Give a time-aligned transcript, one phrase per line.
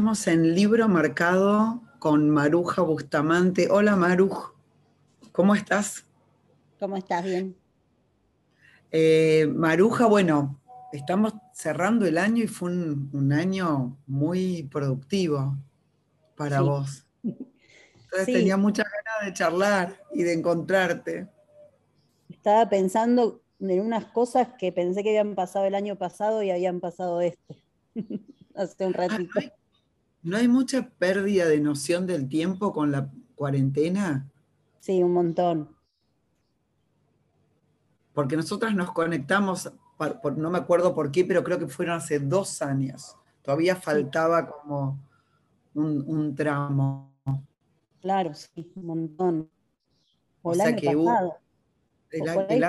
[0.00, 3.68] estamos en libro marcado con Maruja Bustamante.
[3.70, 4.54] Hola Maruj,
[5.30, 6.06] ¿cómo estás?
[6.78, 7.22] ¿Cómo estás?
[7.22, 7.54] Bien.
[8.92, 10.58] Eh, Maruja, bueno,
[10.90, 15.58] estamos cerrando el año y fue un, año muy productivo
[16.34, 17.04] para vos.
[17.22, 21.28] Entonces tenía muchas ganas de charlar y de encontrarte.
[22.30, 26.80] Estaba pensando en unas cosas que pensé que habían pasado el año pasado y habían
[26.80, 27.62] pasado este.
[28.54, 29.38] Hace un ratito.
[30.22, 34.30] ¿No hay mucha pérdida de noción del tiempo con la cuarentena?
[34.80, 35.68] Sí, un montón.
[38.12, 39.72] Porque nosotras nos conectamos,
[40.36, 43.16] no me acuerdo por qué, pero creo que fueron hace dos años.
[43.42, 44.98] Todavía faltaba como
[45.74, 47.12] un, tramo.
[48.00, 49.50] Claro, sí, un montón.
[50.42, 51.36] O, sea que pasado.
[52.10, 52.60] el,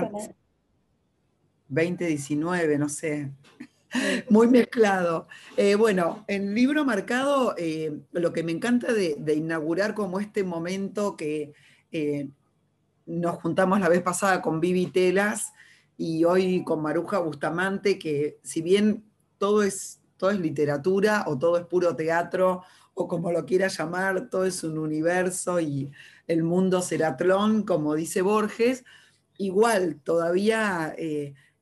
[1.68, 3.32] 2019, no sé.
[4.30, 5.28] Muy mezclado.
[5.58, 11.18] Eh, bueno, en libro marcado, eh, lo que me encanta de, inaugurar como este momento
[11.18, 11.54] que
[11.92, 12.30] eh,
[13.06, 15.52] nos juntamos la vez pasada con Vivi Telas
[15.98, 19.04] y hoy con Maruja Bustamante, que si bien
[19.38, 24.30] todo es, todo es literatura o todo es puro teatro o como lo quiera llamar,
[24.30, 25.92] todo es un universo y
[26.28, 28.84] el mundo será tron, como dice Borges,
[29.38, 30.96] igual todavía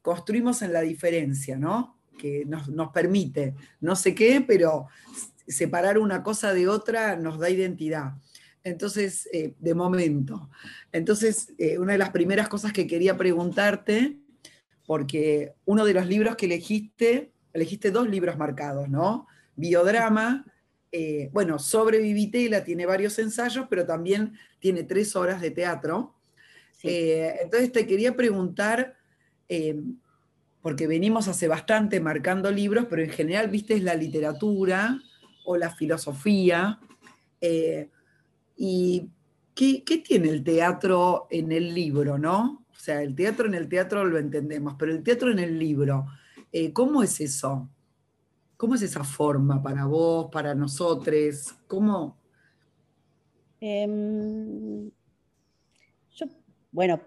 [0.02, 1.99] construimos en la diferencia, ¿no?
[2.20, 4.88] Que nos, permite, no sé qué, pero
[5.48, 8.16] separar una cosa de otra nos da identidad.
[8.64, 10.50] Entonces, eh, de momento.
[10.92, 14.18] Entonces, eh, una de las primeras cosas que quería preguntarte,
[14.86, 19.28] porque uno de los libros que elegiste, elegiste dos libros marcados, ¿no?
[19.56, 20.46] Biodrama,
[20.92, 26.16] eh, bueno, sobre Vivitela tiene varios ensayos, pero también tiene tres horas de teatro.
[26.84, 29.00] entonces, te quería preguntar
[29.50, 29.82] eh,
[30.62, 35.02] porque venimos hace bastante marcando libros, pero en general, viste, es la literatura
[35.46, 36.80] o la filosofía.
[37.40, 37.90] Eh,
[38.58, 39.10] ¿Y
[39.56, 42.66] qué, tiene el teatro en el libro, no?
[42.72, 46.08] O sea, el teatro en el teatro lo entendemos, pero el teatro en el libro,
[46.52, 47.70] eh, ¿cómo es eso?
[48.58, 51.56] ¿Cómo es esa forma para vos, para nosotros?
[51.68, 52.18] ¿Cómo?
[53.62, 54.90] Em,
[56.14, 56.26] yo,
[56.72, 57.02] bueno,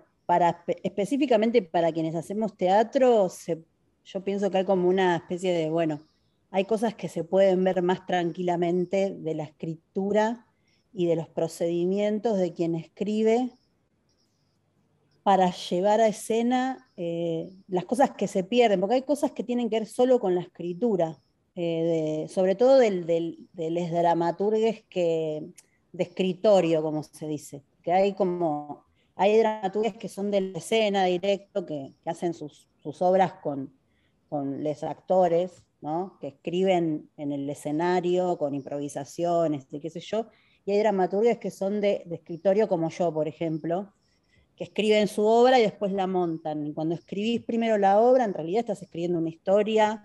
[0.82, 3.28] específicamente para quienes hacemos teatro,
[4.04, 6.00] yo pienso que hay como una especie de, bueno,
[6.50, 10.46] hay cosas que se pueden ver más tranquilamente de la escritura
[10.92, 13.50] y de los procedimientos de quien escribe
[15.22, 19.70] para llevar a escena eh, las cosas que se pierden, porque hay cosas que tienen
[19.70, 21.18] que ver solo con la escritura,
[21.54, 25.48] eh, sobre todo del, del, de los dramaturgues que,
[25.92, 28.84] de escritorio, como se dice, que hay como
[29.22, 33.72] hay dramaturgas que son de la escena directo, que, hacen sus, obras con,
[34.30, 35.62] los actores,
[36.20, 40.26] que escriben en el escenario con improvisaciones, qué sé yo,
[40.64, 43.92] y hay dramaturgas que son de, escritorio como yo, por ejemplo,
[44.56, 46.66] que escriben su obra y después la montan.
[46.66, 50.02] Y cuando escribís primero la obra, en realidad estás escribiendo una historia,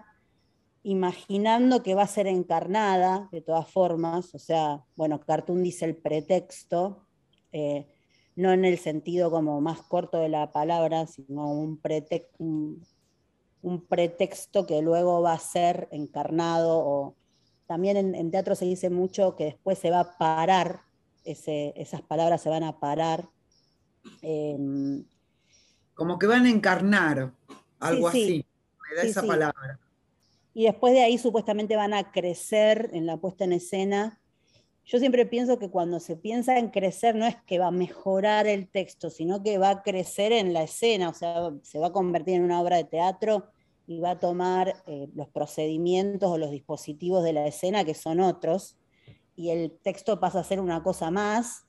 [0.84, 4.36] imaginando que va a ser encarnada de todas formas.
[4.36, 7.08] O sea, bueno, Cartoon dice el pretexto.
[7.52, 7.88] Eh,
[8.38, 11.82] no en el sentido como más corto de la palabra, sino un,
[13.64, 17.16] un, pretexto que luego va a ser encarnado o
[17.66, 20.82] también en, teatro se dice mucho que después se va a parar,
[21.26, 23.28] esas palabras se van a parar.
[24.22, 25.04] Em,
[25.96, 27.34] como que van a encarnar,
[27.80, 28.46] algo así,
[28.88, 29.80] me da esa palabra.
[30.54, 34.22] Y después de ahí supuestamente van a crecer en la puesta en escena
[34.88, 38.48] yo siempre pienso que cuando se piensa en crecer no es que va a mejorar
[38.48, 41.92] el texto, sino que va a crecer en la escena, o sea, se va a
[41.92, 43.52] convertir en una obra de teatro
[43.86, 48.22] y va a tomar eh, los procedimientos o los dispositivos de la escena que son
[48.22, 48.78] otros,
[49.36, 51.66] y el texto pasa a ser una cosa más.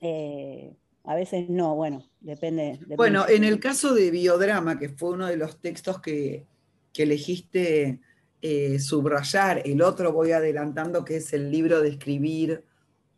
[0.00, 5.26] Eh, a veces no, bueno, depende, Bueno, en el caso de Biodrama, que fue uno
[5.26, 6.46] de los textos que,
[6.92, 8.00] que elegiste
[8.46, 9.62] eh, subrayar.
[9.64, 12.62] El otro voy adelantando, que es el libro de escribir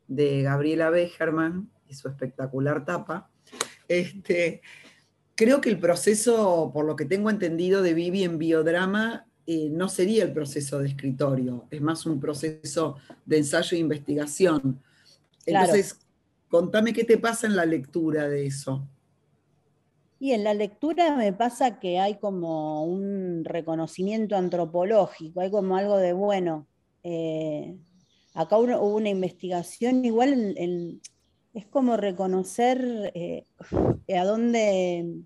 [0.07, 3.29] de Gabriela Becherman y su espectacular tapa.
[3.89, 4.63] Este,
[5.35, 9.89] creo que el proceso, por lo que tengo entendido de Vivi en biodrama, eh, no
[9.89, 14.81] sería el proceso de escritorio, es más un proceso de ensayo e investigación.
[15.45, 15.99] Entonces,
[16.47, 18.89] contame qué te pasa en la lectura de eso.
[20.19, 25.99] Y en la lectura me pasa que hay como un reconocimiento antropológico, hay como algo
[25.99, 26.67] de, bueno,
[27.03, 27.77] eh,
[28.35, 30.57] acá hubo una investigación, igual
[31.53, 33.45] es como reconocer eh,
[34.17, 35.23] a dónde,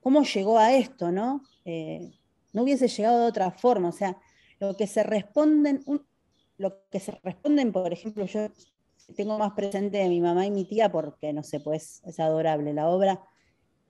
[0.00, 1.42] cómo llegó a esto, ¿no?
[1.64, 2.12] Eh,
[2.52, 4.16] no hubiese llegado de otra forma, o sea,
[4.60, 5.82] Lo que se responden,
[6.58, 8.48] lo que se responden, por ejemplo, yo
[9.16, 12.72] tengo más presente de mi mamá y mi tía porque, no sé, pues es adorable
[12.74, 13.22] la obra.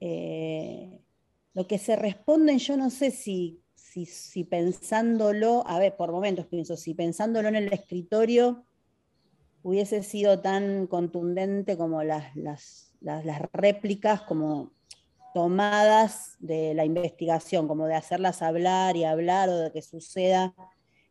[0.01, 1.01] Eh,
[1.55, 6.77] lo que se responden, yo no sé si, si, pensándolo, a ver, por momentos pienso,
[6.77, 8.65] si pensándolo en el escritorio
[9.63, 14.73] hubiese sido tan contundente como las, las, las réplicas, como
[15.35, 20.55] tomadas de la investigación, como de hacerlas hablar y hablar o de que suceda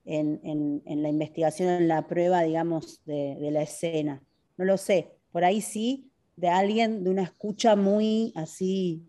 [0.06, 4.24] en, la investigación, en la prueba, digamos, de, la escena.
[4.58, 9.04] No lo sé, por ahí sí, de alguien, de una escucha muy así,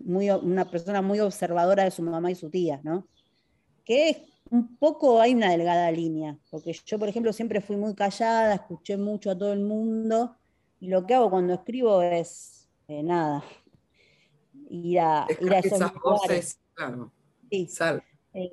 [0.00, 3.06] muy, una persona muy observadora de su mamá y su tía, ¿no?
[3.84, 8.54] Que un poco hay una delgada línea, porque yo, por ejemplo, siempre fui muy callada,
[8.54, 10.36] escuché mucho a todo el mundo,
[10.80, 13.44] y lo que hago cuando escribo es eh, nada,
[14.70, 17.12] ir a, ir a esos voces, claro.
[17.50, 17.68] Sí.
[18.34, 18.52] Eh,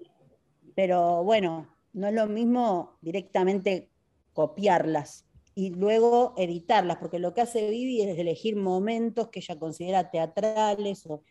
[0.75, 3.89] pero bueno, no es lo mismo directamente
[4.33, 5.25] copiarlas
[5.55, 11.05] y luego editarlas, porque lo que hace Vivi es elegir momentos que ella considera teatrales
[11.07, 11.23] o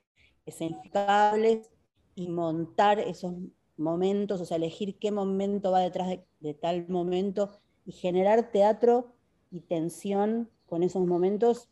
[0.46, 1.70] escenificables
[2.14, 3.34] y montar esos
[3.76, 6.08] momentos, o sea, elegir qué momento va detrás
[6.40, 7.50] de, tal momento
[7.84, 9.14] y generar teatro
[9.50, 11.68] y tensión con esos momentos,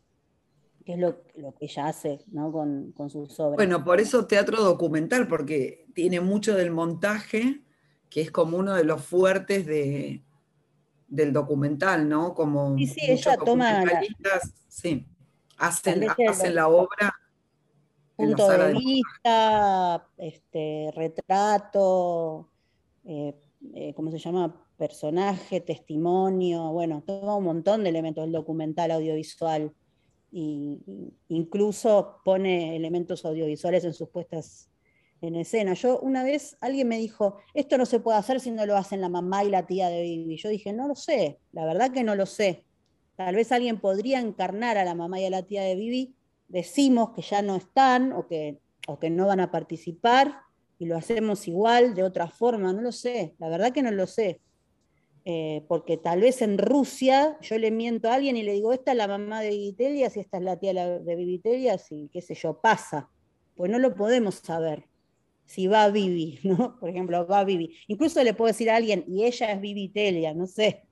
[0.85, 3.55] que es lo, que ella hace con, con sus obras.
[3.55, 7.61] Bueno, por eso teatro documental, porque tiene mucho del montaje
[8.11, 10.21] que es como uno de los fuertes de,
[11.13, 12.33] del documental, ¿no?
[12.33, 13.83] Como sí, sí, ella toma.
[14.67, 15.05] sí,
[15.57, 17.13] hacen, la obra.
[18.15, 22.49] Punto de vista, este, retrato,
[23.05, 23.35] eh,
[23.75, 24.59] eh, ¿cómo se llama?
[24.75, 29.71] Personaje, testimonio, bueno, toma un montón de elementos del documental audiovisual.
[30.31, 30.79] Y,
[31.27, 34.67] incluso pone elementos audiovisuales en sus puestas
[35.23, 35.73] en escena.
[35.73, 38.99] Yo una vez alguien me dijo, esto no se puede hacer si no lo hacen
[38.99, 40.35] la mamá y la tía de Vivi.
[40.37, 42.65] Yo dije, no lo sé, la verdad que no lo sé.
[43.15, 46.13] Tal vez alguien podría encarnar a la mamá y a la tía de Vivi,
[46.49, 50.41] decimos que ya no están o que, o que no van a participar
[50.77, 54.07] y lo hacemos igual, de otra forma, no lo sé, la verdad que no lo
[54.07, 54.41] sé.
[55.25, 58.91] Eh, porque tal vez en Rusia yo le miento a alguien y le digo, esta
[58.91, 62.35] es la mamá de Vivitelias y esta es la tía de Vivitelias y qué sé
[62.35, 63.09] yo, pasa.
[63.55, 64.83] Pues no lo podemos saber
[65.53, 66.79] si va Vivi, ¿no?
[66.79, 67.75] Por ejemplo, va Vivi.
[67.87, 70.87] Incluso le puedo decir a alguien, y ella es Vivi Telia, no sé.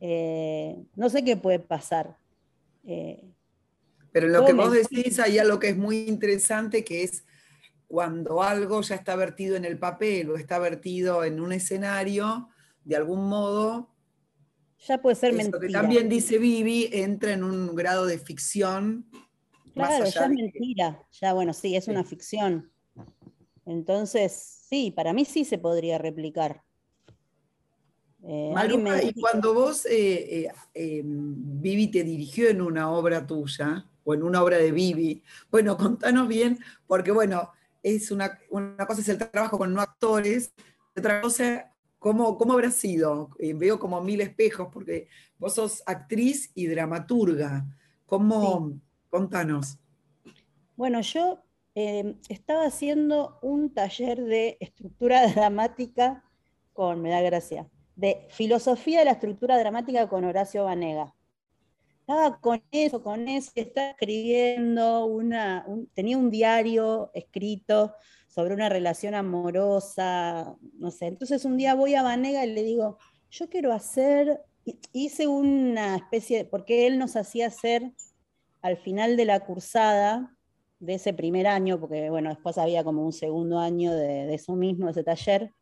[0.00, 2.16] Eh, no sé qué puede pasar.
[2.84, 3.30] Eh,
[4.12, 7.24] Pero lo que vos decís, hay algo que es muy interesante, que es
[7.86, 12.48] cuando algo ya está vertido en el papel o está vertido en un escenario,
[12.84, 13.94] de algún modo...
[14.86, 15.58] Ya puede ser mentira.
[15.58, 19.10] que también dice Vivi, entra en un grado de ficción.
[19.74, 21.02] Claro, ya es mentira.
[21.10, 22.70] Ya, bueno, sí, es una ficción.
[23.68, 26.62] Entonces, sí, para mí sí se podría replicar.
[28.24, 28.54] Eh,
[29.02, 34.22] y cuando vos, eh, eh, em, Vivi te dirigió en una obra tuya, o en
[34.22, 38.38] una obra de Vivi, bueno, contanos bien, porque bueno, es una,
[38.86, 40.50] cosa es el trabajo con no actores,
[40.96, 43.30] otra cosa, ¿cómo, cómo habrá sido?
[43.54, 47.66] veo como mil espejos, porque vos sos actriz y dramaturga.
[48.06, 48.80] ¿Cómo?
[49.10, 49.78] Contanos.
[50.74, 51.42] Bueno, yo
[51.80, 56.24] Em, estaba haciendo un taller de estructura dramática
[56.72, 61.14] con, me da gracia, de filosofía de la estructura dramática con Horacio Vanega.
[62.00, 67.94] Estaba con eso, con eso, estaba escribiendo, una, tenía un diario escrito
[68.26, 71.06] sobre una relación amorosa, no sé.
[71.06, 72.98] Entonces un día voy a Vanega y le digo,
[73.30, 74.40] yo quiero hacer,
[74.92, 77.92] hice una especie, porque él nos hacía hacer
[78.62, 80.34] al final de la cursada,
[80.80, 84.86] de ese primer año, porque bueno, después había como un segundo año de, eso mismo,
[84.86, 85.52] de ese taller,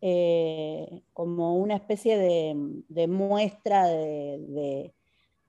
[0.00, 4.94] eh, como una especie de, muestra de,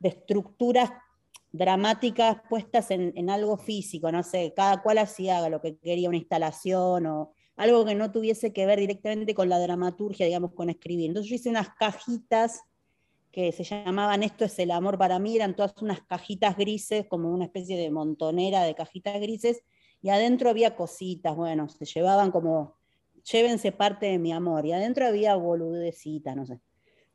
[0.01, 0.91] estructuras
[1.51, 7.07] dramáticas puestas en, algo físico, no sé, cada cual hacía lo que quería, una instalación
[7.07, 11.07] o algo que no tuviese que ver directamente con la dramaturgia, digamos, con escribir.
[11.07, 12.62] Entonces yo hice unas cajitas
[13.36, 17.30] que se llamaban Esto es el amor para mí, eran todas unas cajitas grises, como
[17.30, 19.62] una especie de montonera de cajitas grises,
[20.01, 22.77] y adentro había cositas, bueno, se llevaban como,
[23.30, 26.62] llévense parte de mi amor, y adentro había boludecita, no sé.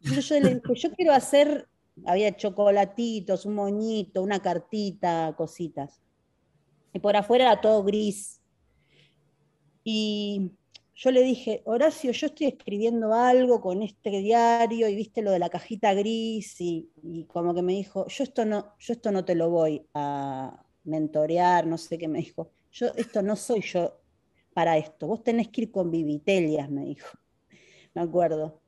[0.01, 0.11] Yo
[0.41, 1.71] le dije, yo quiero hacer,
[2.05, 6.03] había chocolatitos, un moñito, una cartita, cositas.
[6.93, 8.43] Y por afuera era todo gris.
[9.85, 10.53] Y
[11.01, 15.39] yo le dije, Horacio, yo estoy escribiendo algo con este diario y viste lo de
[15.39, 19.35] la cajita gris y, como que me dijo, yo esto, no, yo esto no te
[19.35, 23.99] lo voy a mentorear, no sé qué me dijo, yo esto no soy yo
[24.53, 27.09] para esto, vos tenés que ir con Vivitelias, me dijo.
[27.95, 28.61] me acuerdo.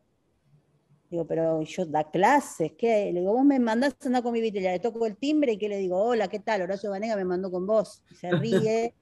[1.11, 3.13] Digo, pero yo da clases, ¿qué?
[3.13, 5.59] Le digo, vos me mandás a andar con mi vitella, le toco el timbre y
[5.59, 6.03] ¿qué le digo?
[6.03, 6.63] Hola, ¿qué tal?
[6.63, 8.03] Horacio Vanega me mandó con vos.
[8.11, 8.95] Y se ríe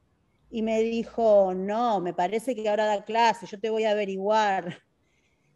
[0.51, 4.83] y me dijo, no, me parece que ahora da clases, yo te voy a averiguar.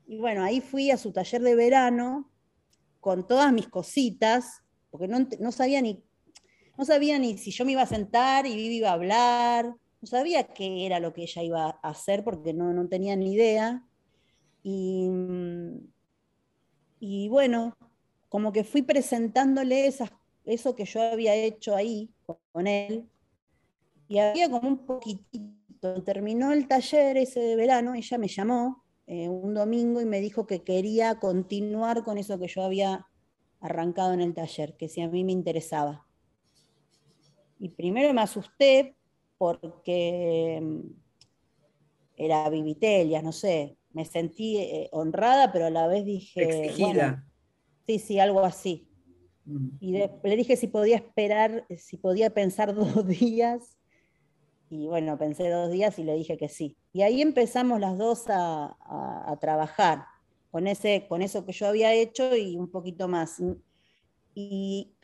[0.07, 2.31] Y bueno, ahí fui a su taller de verano
[3.01, 6.05] con todas mis cositas, porque no, sabía ni,
[6.77, 10.07] no sabía ni si yo me iba a sentar y Vivi iba a hablar, no
[10.07, 13.87] sabía qué era lo que ella iba a hacer porque no, no tenía ni idea.
[14.63, 15.09] Y
[17.07, 17.77] y bueno,
[18.31, 22.11] como que fui presentándole eso que yo había hecho ahí
[22.51, 23.11] con él,
[24.09, 29.29] y había como un poquitito, terminó el taller ese de verano, ella me llamó eh,
[29.29, 33.07] un domingo y me dijo que quería continuar con eso que yo había
[33.61, 36.07] arrancado en el taller, que si a mí me interesaba.
[37.59, 38.97] Y primero me asusté
[39.39, 40.81] porque mm,
[42.17, 46.43] era Vivitelia, no sé, me sentí eh, honrada, pero a la vez dije...
[46.43, 47.27] Exigida.
[47.87, 48.89] sí, sí, algo así.
[49.45, 49.69] Mm.
[49.81, 53.77] Y le dije si podía esperar, si podía pensar dos días.
[54.75, 56.77] Y bueno, pensé dos días y le dije que sí.
[56.93, 60.05] Y ahí empezamos las dos a, trabajar
[60.51, 63.41] con, ese, con eso que yo había hecho y un poquito más.
[64.35, 64.97] Y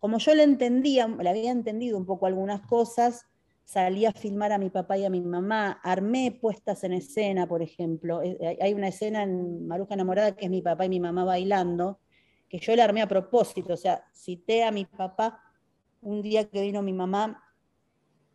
[0.00, 3.24] como yo le entendía, le había entendido un poco algunas cosas,
[3.64, 7.62] salí a filmar a mi papá y a mi mamá, armé puestas en escena, por
[7.62, 8.20] ejemplo.
[8.22, 12.00] Eh, hay una escena en Maruja Enamorada que es mi papá y mi mamá bailando,
[12.50, 15.40] que yo la armé a propósito, o sea, cité a mi papá
[16.02, 17.42] un día que vino mi mamá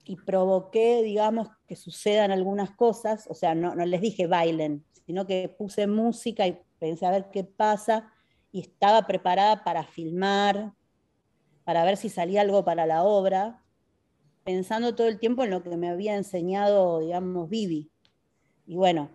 [0.06, 5.26] y provoqué, digamos, que sucedan algunas cosas, o sea, no, no les dije bailen, sino
[5.26, 8.12] que puse música y pensé a ver qué pasa
[8.52, 10.74] y estaba preparada para filmar,
[11.64, 13.64] para ver si salía algo para la obra,
[14.44, 17.92] pensando todo el tiempo en lo que me había enseñado, digamos, Vivi.
[18.66, 19.10] Y bueno,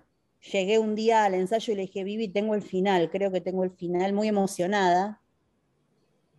[0.52, 3.64] llegué un día al ensayo y le dije, Vivi, tengo el final, creo que tengo
[3.64, 5.20] el final, muy emocionada.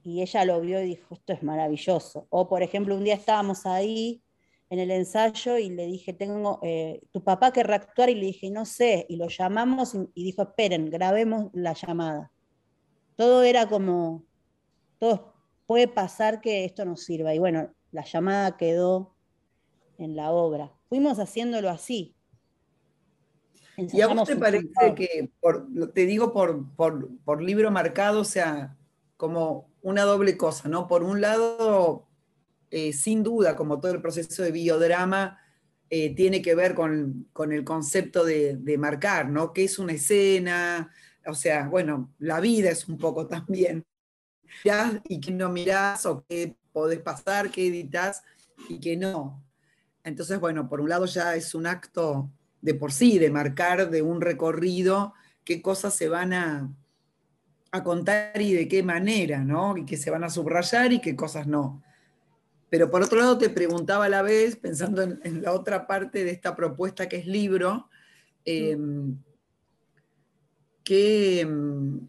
[0.03, 2.27] Y ella lo vio y dijo, esto es maravilloso.
[2.29, 4.23] O, por ejemplo, un día estábamos ahí
[4.69, 8.49] en el ensayo y le dije, tengo, eh, tu papá querrá actuar y le dije,
[8.49, 12.31] no sé, y lo llamamos y dijo, esperen, grabemos la llamada.
[13.15, 14.23] Todo era como,
[14.99, 15.33] todo
[15.67, 17.33] puede pasar que esto nos sirva.
[17.35, 19.15] Y bueno, la llamada quedó
[19.97, 20.73] en la obra.
[20.89, 22.15] Fuimos haciéndolo así.
[23.77, 25.29] ¿Y a vos te parece que,
[25.93, 28.75] te digo por, por, libro marcado, o sea,
[29.17, 30.87] como una doble cosa, ¿no?
[30.87, 32.06] Por un lado,
[32.71, 35.39] eh, sin duda, como todo el proceso de biodrama,
[35.89, 39.53] eh, tiene que ver con, el concepto de, de, marcar, ¿no?
[39.53, 40.91] ¿Qué es una escena?
[41.25, 43.85] O sea, bueno, la vida es un poco también.
[45.07, 48.23] Y que no mirás o qué podés pasar, qué editas
[48.69, 49.43] y qué no.
[50.03, 52.31] Entonces, bueno, por un lado ya es un acto
[52.61, 56.69] de por sí, de marcar de un recorrido qué cosas se van a,
[57.71, 59.77] a contar y de qué manera, ¿no?
[59.77, 61.81] Y qué se van a subrayar y qué cosas no.
[62.69, 66.31] Pero por otro lado te preguntaba a la vez, pensando en, la otra parte de
[66.31, 67.89] esta propuesta que es libro,
[68.43, 69.17] em,
[70.89, 72.07] em,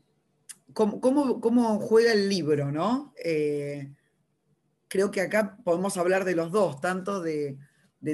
[0.73, 3.13] cómo, juega el libro, ¿no?
[3.23, 3.93] Eh,
[4.89, 7.59] creo que acá podemos hablar de los dos, tanto de,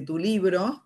[0.07, 0.85] tu libro,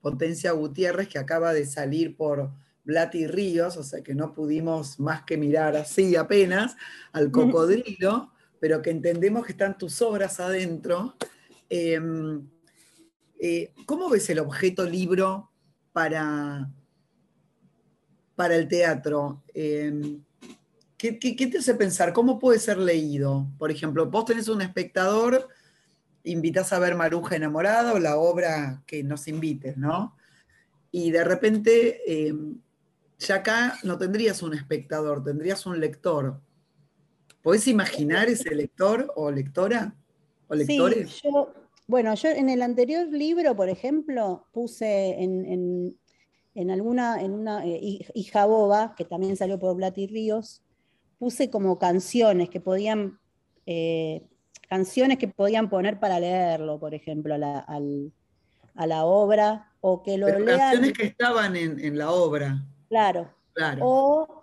[0.00, 2.52] Potencia Gutiérrez, que acaba de salir por
[2.84, 6.76] Blati Ríos, o sea que no pudimos más que mirar así apenas
[7.12, 11.16] al cocodrilo, pero que entendemos que están tus obras adentro.
[11.68, 12.46] Em,
[13.40, 15.50] eh, ¿Cómo ves el objeto libro
[15.92, 16.70] para,
[18.36, 19.42] para el teatro?
[19.54, 20.22] Em,
[21.00, 22.12] ¿Qué, te hace pensar?
[22.12, 23.48] ¿Cómo puede ser leído?
[23.58, 25.48] Por ejemplo, vos tenés un espectador,
[26.24, 30.14] invitas a ver Maruja enamorada o la obra que nos invites, ¿no?
[30.92, 32.34] Y de repente, eh,
[33.18, 36.38] ya acá no tendrías un espectador, tendrías un lector.
[37.42, 39.94] ¿Podés imaginar ese lector o lectora?
[40.48, 41.10] ¿O lectores?
[41.10, 41.52] Sí, yo,
[41.86, 48.44] bueno, yo en el anterior libro, por ejemplo, puse en, alguna, en una eh, hija
[48.46, 50.62] boba, que también salió por Blati Ríos,
[51.18, 53.18] puse como canciones que podían,
[53.66, 54.22] eh,
[54.68, 57.38] canciones que podían poner para leerlo, por ejemplo, a
[58.86, 62.66] la, obra, o que lo Pero Canciones que estaban en, la obra.
[62.88, 63.34] Claro.
[63.54, 63.80] claro.
[63.84, 64.39] O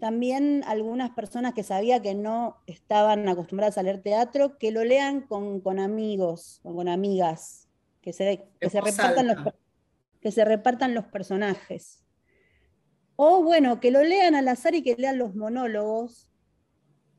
[0.00, 5.20] también algunas personas que sabía que no estaban acostumbradas a leer teatro, que lo lean
[5.20, 7.68] con, amigos o con amigas,
[8.00, 9.36] que se, se repartan los,
[10.20, 12.02] que se repartan los personajes.
[13.16, 16.28] O bueno, que lo lean al azar y que lean los monólogos.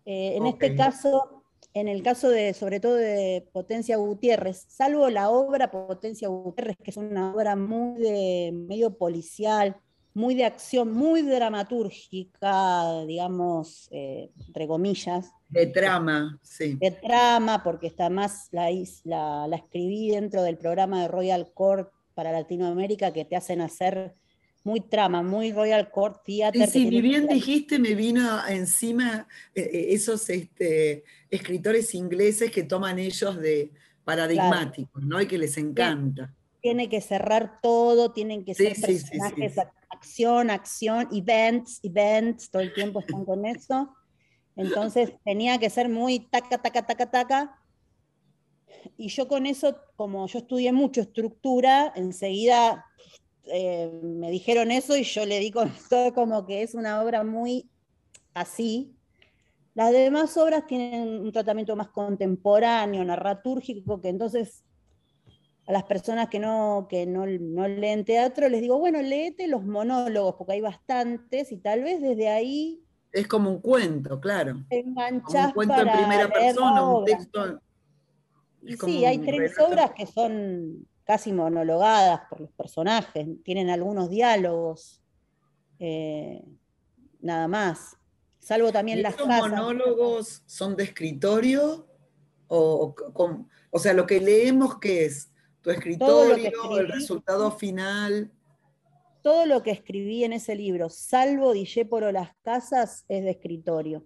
[0.05, 5.29] Eh, en este caso, en el caso de, sobre todo de Potencia Gutiérrez, salvo la
[5.29, 9.77] obra Potencia Gutiérrez, que es una obra muy de medio policial,
[10.13, 15.32] muy de acción, muy dramatúrgica, digamos, eh, entre comillas.
[15.50, 16.75] De trama, sí.
[16.75, 18.70] De trama, porque está más, la,
[19.03, 24.15] la, la, escribí dentro del programa de Royal Court para Latinoamérica que te hacen hacer
[24.63, 26.70] muy trama, muy Royal Court Theater.
[26.70, 33.00] Sí, sí, bien dijiste, me vino encima eh, eh, esos este, escritores ingleses que toman
[33.00, 33.72] ellos de
[34.03, 35.22] paradigmáticos, ¿no?
[35.22, 36.34] Y que les encanta.
[36.62, 39.56] Tiene que cerrar todo, tienen que ser personajes
[39.93, 43.95] acción, acción, events, events, todo el tiempo están con eso.
[44.55, 47.57] Entonces tenía que ser muy taca, taca, taca, taca.
[48.98, 52.86] Y yo con eso, como yo estudié mucho estructura, enseguida
[53.45, 57.24] eh, me dijeron eso y yo le di con todo como que es una obra
[57.24, 57.69] muy
[58.33, 58.95] así.
[59.74, 64.63] Las demás obras tienen un tratamiento más contemporáneo, narratúrgico, que entonces
[65.68, 70.36] a las personas que no, que no, leen teatro, les digo, bueno, léete los monólogos,
[70.36, 72.84] porque hay bastantes, y tal vez desde ahí...
[73.12, 74.63] Es como un cuento, claro.
[74.70, 77.62] Te enganchás un cuento en primera persona, un texto...
[78.86, 85.01] Sí, hay tres obras que son casi monologadas por los personajes, tienen algunos diálogos,
[85.80, 86.44] eh,
[87.22, 87.98] nada más.
[88.39, 91.88] Salvo también las monólogos son de escritorio?
[92.48, 92.94] O,
[93.72, 95.30] o sea, lo que leemos, ¿qué es?
[95.62, 98.32] Tu escritorio, el resultado final.
[99.22, 104.03] Todo lo que escribí en ese libro, salvo Dijéporo Las Casas, es de escritorio.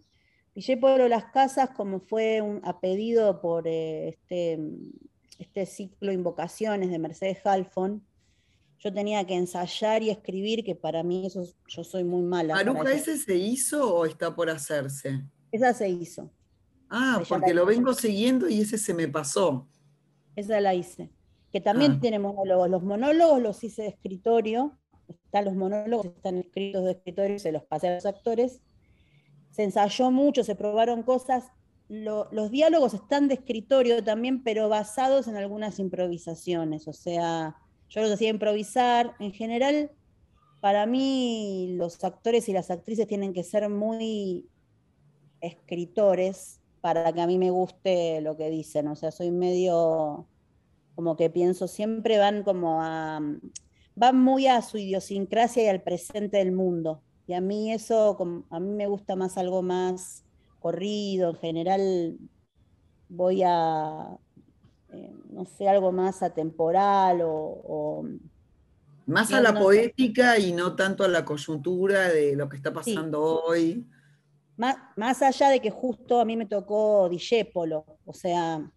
[0.54, 4.60] Dijéporo Las Casas, como fue un, a pedido por eh, este,
[5.40, 8.06] este ciclo Invocaciones de Mercedes Halfon,
[8.80, 12.56] yo tenía que ensayar y escribir, que para mí eso yo soy muy mala.
[12.56, 15.24] ¿Maruja ese se hizo o está por hacerse?
[15.52, 16.30] Esa se hizo.
[16.90, 19.68] Ah, porque lo vengo siguiendo y ese se me pasó.
[20.36, 21.10] Esa la hice
[21.56, 22.00] que también ah.
[22.02, 22.70] tiene monólogos.
[22.70, 27.63] Los monólogos los hice de escritorio, están los monólogos, están escritos de escritorio, se los
[27.63, 28.62] pasé a los actores.
[29.52, 31.54] Se ensayó mucho, se probaron cosas.
[31.88, 36.89] los diálogos están de escritorio también, pero basados en algunas improvisaciones.
[36.89, 37.56] O sea,
[37.88, 39.15] yo los hacía improvisar.
[39.20, 39.91] En general,
[40.60, 44.50] para mí, los actores y las actrices tienen que ser muy
[45.39, 48.89] escritores para que a mí me guste lo que dicen.
[48.89, 50.28] O sea, soy medio
[50.95, 53.21] como que pienso, siempre van como a,
[53.95, 57.01] van muy a su idiosincrasia y al presente del mundo.
[57.27, 58.17] Y a mí eso,
[58.49, 60.23] a mí me gusta más algo más
[60.60, 62.17] corrido, en general
[63.10, 64.17] voy a,
[64.93, 68.03] eh, no sé, algo más atemporal o...
[69.05, 73.43] más a la poética y no tanto a la coyuntura de lo que está pasando
[73.43, 73.86] hoy.
[74.58, 78.71] Más, más, allá de que justo a mí me tocó Dijépolo, o sea,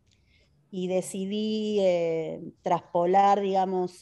[0.71, 4.01] y decidí eh, traspolar, digamos,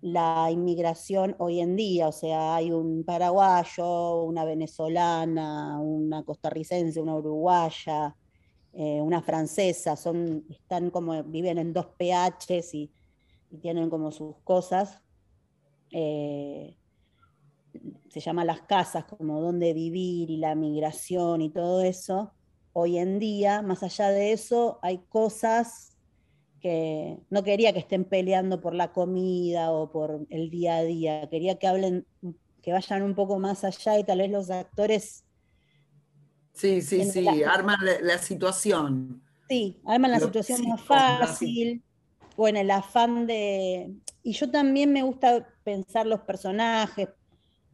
[0.00, 7.16] la inmigración hoy en día, o sea, hay un paraguayo, una venezolana, una costarricense, una
[7.16, 8.16] uruguaya,
[8.72, 12.92] eh, una francesa, son, están como, viven en dos PHs y,
[13.62, 15.00] tienen como sus cosas.
[15.92, 16.76] Eh,
[18.08, 22.32] se llama las casas, como dónde vivir y la migración y todo eso
[22.74, 25.96] hoy en día, más allá de eso, hay cosas
[26.60, 31.28] que no quería que estén peleando por la comida o por el día a día,
[31.30, 32.06] quería que hablen,
[32.62, 35.24] que vayan un poco más allá y tal vez los actores...
[36.52, 39.22] Sí, sí, sí, arman la, situación.
[39.48, 41.82] Sí, arman la situación más fácil,
[42.36, 43.94] o en el afán de...
[44.22, 47.08] Y yo también me gusta pensar los personajes,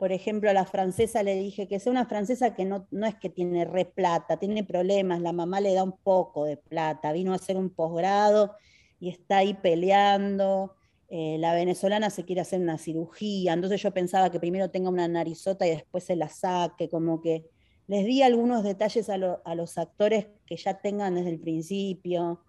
[0.00, 3.16] por ejemplo, a la francesa le dije que sea una francesa que no, no es
[3.16, 7.32] que tiene re plata, tiene problemas, la mamá le da un poco de plata, vino
[7.32, 8.56] a hacer un posgrado
[8.98, 10.74] y está ahí peleando.
[11.10, 15.06] Eh, la venezolana se quiere hacer una cirugía, entonces yo pensaba que primero tenga una
[15.06, 17.44] narizota y después se la saque, como que
[17.86, 22.40] les di algunos detalles a, los actores que ya tengan desde el principio.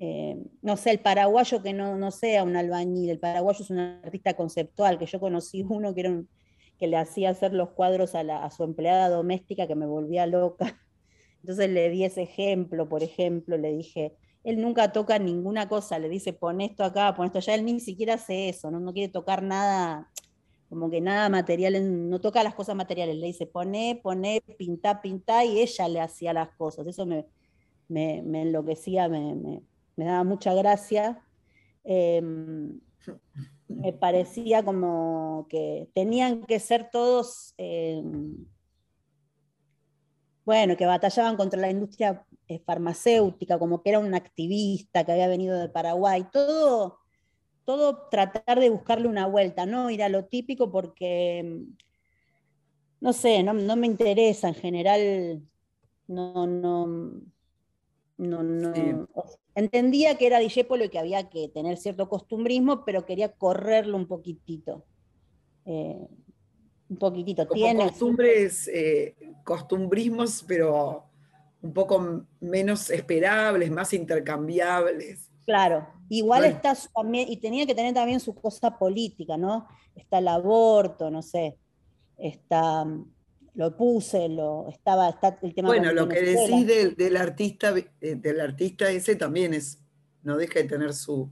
[0.00, 3.78] Eh, no sé, el paraguayo que no, no sea un albañil, el paraguayo es un
[3.78, 6.28] artista conceptual, que yo conocí uno que era un,
[6.80, 10.80] que le hacía hacer los cuadros a, su empleada doméstica que me volvía loca.
[11.42, 16.08] Entonces le di ese ejemplo, por ejemplo, le dije, él nunca toca ninguna cosa, le
[16.08, 19.12] dice, pon esto acá, pon esto allá, él ni siquiera hace eso, no, no quiere
[19.12, 20.10] tocar nada,
[20.70, 25.44] como que nada material, no toca las cosas materiales, le dice, poné, poné, pintá, pintá,
[25.44, 26.86] y ella le hacía las cosas.
[26.86, 27.26] Eso me,
[27.88, 29.62] me, enloquecía, me,
[29.96, 31.22] daba mucha gracia.
[31.84, 32.80] Em,
[33.70, 38.02] me parecía como que tenían que ser todos, eh,
[40.44, 45.28] bueno, que batallaban contra la industria eh, farmacéutica, como que era un activista que había
[45.28, 47.00] venido de Paraguay, todo
[47.70, 51.62] todo tratar de buscarle una vuelta, no ir a lo típico porque,
[53.00, 55.42] no sé, no, me interesa en general,
[56.08, 56.86] no, no,
[58.18, 59.06] no, no.
[59.54, 64.06] Entendía que era Dijépolo y que había que tener cierto costumbrismo, pero quería correrlo un
[64.06, 64.84] poquitito.
[65.64, 66.06] Eh,
[66.88, 67.46] un poquitito.
[67.48, 71.04] Tiene costumbres, eh, costumbrismos, pero
[71.62, 75.30] un poco menos esperables, más intercambiables.
[75.44, 79.66] Claro, igual está también, y tenía que tener también su cosa política, ¿no?
[79.94, 81.58] Está el aborto, no sé,
[82.16, 82.86] está,
[83.54, 85.68] lo puse, lo, estaba, está el tema.
[85.68, 89.82] Bueno, lo que decís del, artista, eh, del artista ese también es,
[90.22, 91.30] no deja de tener su,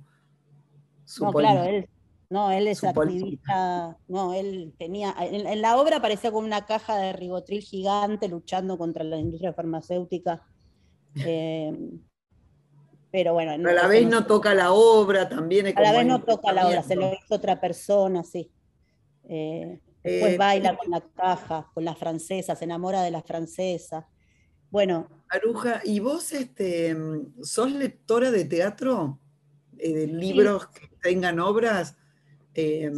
[1.05, 1.89] su no, claro, él
[2.31, 3.97] no, él es activista.
[4.07, 5.15] No, él tenía.
[5.19, 10.47] En, la obra aparecía con una caja de ribotril gigante luchando contra la industria farmacéutica.
[11.15, 11.73] Eh,
[13.11, 13.53] pero bueno.
[13.53, 15.67] a la vez no, toca la obra, también.
[15.75, 18.51] a la vez no toca la obra, se lo hizo otra persona, sí.
[19.25, 24.09] Eh, después eh, baila con la caja, con la francesa, se enamora de la francesa.
[24.71, 25.09] Bueno.
[25.29, 26.97] Aruja, ¿y vos este,
[27.43, 29.19] sos lectora de teatro?
[29.79, 31.97] de libros que tengan obras.
[32.55, 32.91] Eh,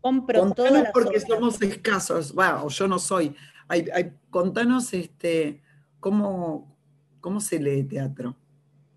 [0.00, 3.36] Compro todas porque somos escasos, bueno, yo no soy.
[3.68, 5.62] Hay, contanos este,
[6.00, 6.76] cómo,
[7.20, 8.36] cómo se lee teatro.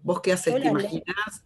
[0.01, 0.55] ¿Vos qué haces?
[0.55, 1.45] ¿Te imaginás?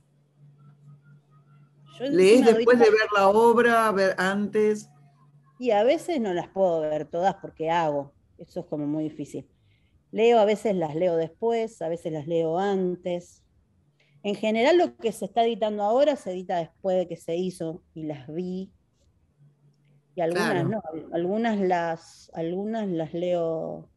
[1.99, 4.89] ¿Lees después de ver la obra, ver antes?
[5.59, 8.13] Y a veces no las puedo ver todas porque hago.
[8.37, 9.45] Eso es como muy difícil.
[10.11, 13.43] Leo, a veces las leo después, a veces las leo antes.
[14.23, 17.83] En general lo que se está editando ahora se edita después de que se hizo
[17.93, 18.71] y las vi.
[20.15, 23.89] Y algunas no, algunas las, algunas las leo,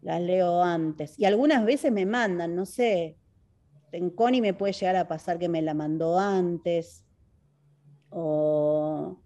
[0.00, 1.18] las leo antes.
[1.18, 3.18] Y algunas veces me mandan, no sé,
[3.92, 7.04] en Connie me puede llegar a pasar que me la mandó antes.
[8.10, 9.21] O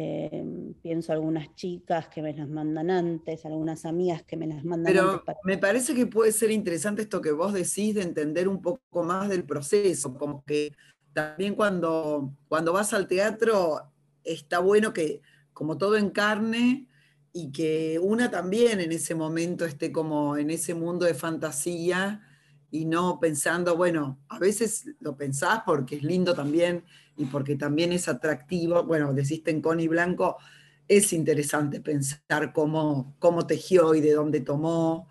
[0.00, 4.96] Em, pienso algunas chicas que me las mandan antes, algunas amigas que me las mandan
[4.96, 5.22] antes.
[5.26, 9.02] Pero me parece que puede ser interesante esto que vos decís de entender un poco
[9.02, 10.72] más del proceso, como que
[11.12, 13.90] también cuando, cuando vas al teatro
[14.22, 15.20] está bueno que
[15.52, 16.86] como todo encarne
[17.32, 22.22] y que una también en ese momento esté como en ese mundo de fantasía
[22.70, 26.84] y no pensando, bueno, a veces lo pensás porque es lindo también
[27.18, 28.84] y porque también es atractivo.
[28.84, 30.38] Bueno, deciste en Connie Blanco,
[30.86, 35.08] es interesante pensar cómo, cómo tejió y de dónde tomó.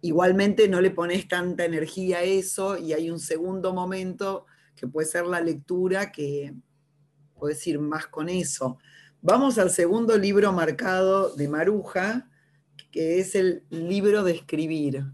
[0.00, 5.06] Igualmente no le pones tanta energía a eso y hay un segundo momento que puede
[5.06, 6.54] ser la lectura que
[7.36, 8.78] puedes ir más con eso.
[9.20, 12.30] Vamos al segundo libro marcado de Maruja,
[12.90, 15.04] que es el libro de escribir.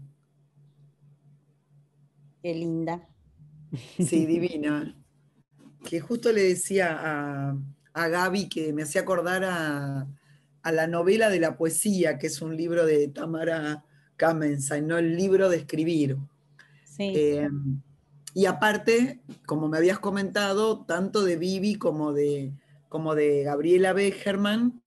[2.43, 3.07] Qué linda.
[3.97, 5.00] Sí, divina.
[5.83, 7.57] Que justo le decía a,
[7.93, 10.07] a Gaby que me hacía acordar a,
[10.71, 13.83] la novela de la poesía, que es un libro de Tamara
[14.15, 14.97] Kamenstein, ¿no?
[14.99, 16.17] El libro de escribir.
[16.85, 17.13] Sí.
[17.15, 17.49] Eh,
[18.33, 22.53] y aparte, como me habías comentado, tanto de Vivi como de,
[22.89, 24.81] como de Gabriela Becherman,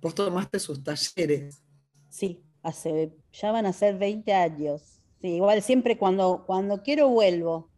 [0.00, 1.62] vos tomaste sus talleres.
[2.08, 5.00] Sí, hace, ya van a ser 20 años.
[5.20, 7.70] Sí, igual siempre cuando, cuando quiero vuelvo.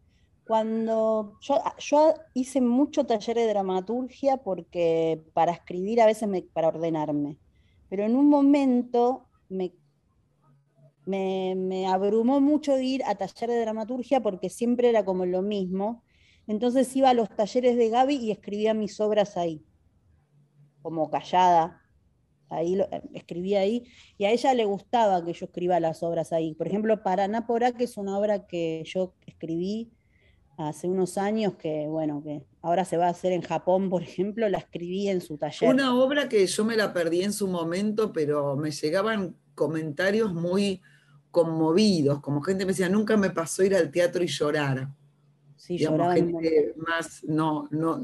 [0.47, 6.69] Cuando yo, yo hice mucho taller de dramaturgia porque para escribir a veces me, para
[6.69, 7.39] ordenarme,
[7.89, 9.73] pero en un momento me,
[11.07, 16.03] me, abrumó mucho ir a taller de dramaturgia porque siempre era como lo mismo.
[16.47, 19.65] Entonces iba a los talleres de Gaby y escribía mis obras ahí,
[20.83, 21.81] como callada,
[22.49, 23.85] ahí lo, eh, escribía ahí,
[24.19, 26.55] y a ella le gustaba que yo escriba las obras ahí.
[26.55, 29.93] Por ejemplo, Paranápora, que es una obra que yo escribí
[30.69, 34.49] hace unos años, que bueno, que ahora se va a hacer en Japón, por ejemplo,
[34.49, 35.71] la escribí en su taller.
[35.71, 40.81] Una obra que yo me la perdí en su momento, pero me llegaban comentarios muy
[41.31, 44.89] conmovidos, como gente me decía, nunca me pasó ir al teatro y llorar.
[45.57, 46.15] Sí, lloraba.
[46.15, 48.01] Gente más, no, no,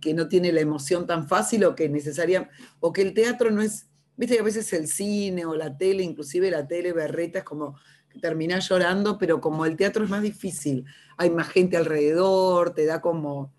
[0.00, 2.48] que no tiene la emoción tan fácil o que necesaria,
[2.80, 6.02] o que el teatro no es, viste que a veces el cine o la tele,
[6.02, 7.76] inclusive la tele berreta es como
[8.20, 10.84] terminás llorando, pero como el teatro es más difícil,
[11.16, 13.52] hay más gente alrededor, te da como,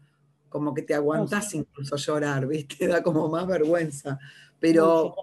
[0.49, 4.19] como que te aguantás incluso llorar, viste, da como más vergüenza,
[4.59, 5.15] pero...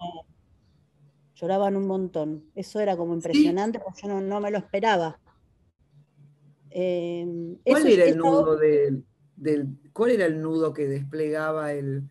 [1.34, 5.20] Lloraban un montón, eso era como impresionante porque yo no, me lo esperaba.
[6.70, 8.58] Eh, ¿Cuál era el nudo
[9.92, 12.10] ¿cuál era el nudo que desplegaba el,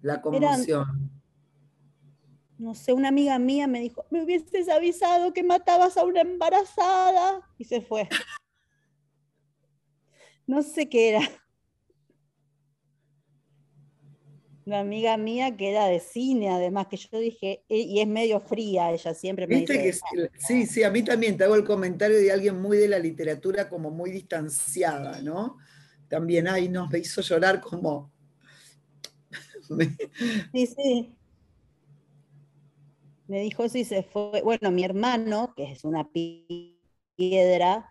[0.00, 1.15] la conmoción?
[2.58, 7.42] No sé, una amiga mía me dijo, me hubieses avisado que matabas a una embarazada
[7.58, 8.08] y se fue.
[10.46, 11.20] No sé qué era.
[14.66, 18.40] una amiga mía que era de cine, además, que yo dije, e, y es medio
[18.40, 19.74] fría, ella siempre me dice.
[19.74, 19.92] Que,
[20.38, 23.68] sí, sí, a mí también te hago el comentario de alguien muy de la literatura,
[23.68, 25.58] como muy distanciada, ¿no?
[26.08, 28.12] También ahí nos me hizo llorar como.
[30.52, 31.15] sí, sí.
[33.28, 34.42] Me dijo sí se fue.
[34.42, 36.08] Bueno, mi hermano, que es una
[37.16, 37.90] piedra,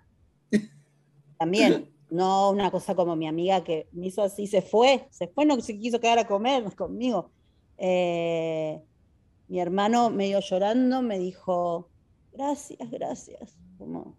[1.37, 5.45] también no una cosa como mi amiga que me hizo así, se fue, se fue,
[5.45, 7.31] no se quiso quedar a comer conmigo.
[7.77, 8.81] Eh,
[9.47, 11.89] mi hermano, medio llorando, me dijo,
[12.31, 13.57] gracias, gracias.
[13.77, 14.17] Como,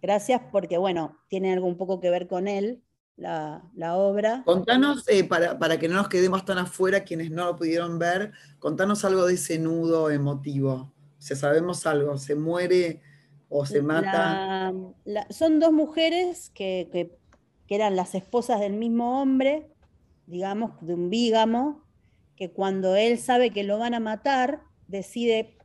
[0.00, 2.82] gracias porque, bueno, tiene algo un poco que ver con él,
[3.22, 4.42] la, obra.
[4.44, 8.32] Contanos, eh, para, para, que no nos quedemos tan afuera quienes no lo pudieron ver,
[8.58, 10.92] contanos algo de ese nudo emotivo.
[11.18, 13.00] Si sabemos algo, se muere
[13.48, 14.72] o se mata.
[15.30, 17.18] son dos mujeres que,
[17.68, 19.70] eran las esposas del mismo hombre,
[20.26, 21.82] digamos, de un bígamo,
[22.36, 25.56] que cuando él sabe que lo van a matar, decide,